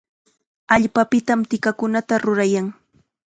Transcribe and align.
Allpapitam 0.75 1.39
tikataqa 1.49 2.15
rurayan. 2.23 2.67